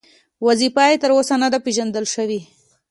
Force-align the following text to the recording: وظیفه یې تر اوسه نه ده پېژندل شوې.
وظیفه 0.47 0.83
یې 0.89 0.97
تر 1.03 1.11
اوسه 1.15 1.35
نه 1.43 1.47
ده 1.53 1.59
پېژندل 1.65 2.05
شوې. 2.13 2.39